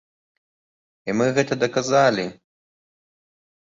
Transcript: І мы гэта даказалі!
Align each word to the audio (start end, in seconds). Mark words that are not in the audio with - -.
І 1.07 1.11
мы 1.19 1.29
гэта 1.37 1.53
даказалі! 1.67 2.25